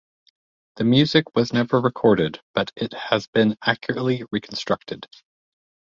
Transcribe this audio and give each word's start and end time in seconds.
The 0.77 0.83
music 0.83 1.35
was 1.35 1.53
never 1.53 1.79
recorded, 1.79 2.41
but 2.55 2.71
it 2.75 2.91
has 2.93 3.27
been 3.27 3.55
accurately 3.61 4.23
reconstructed. 4.31 5.05